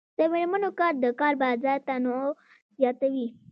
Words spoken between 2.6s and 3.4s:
زیاتوي.